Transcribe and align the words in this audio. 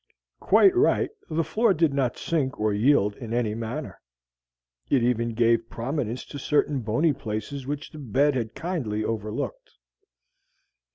Quite 0.39 0.75
right, 0.75 1.11
the 1.29 1.43
floor 1.43 1.75
did 1.75 1.93
not 1.93 2.17
sink 2.17 2.59
or 2.59 2.73
yield 2.73 3.15
in 3.17 3.35
any 3.35 3.53
manner. 3.53 4.01
It 4.89 5.03
even 5.03 5.35
gave 5.35 5.69
prominence 5.69 6.25
to 6.33 6.39
certain 6.39 6.79
bony 6.79 7.13
places 7.13 7.67
which 7.67 7.91
the 7.91 7.99
bed 7.99 8.33
had 8.33 8.55
kindly 8.55 9.03
overlooked. 9.03 9.73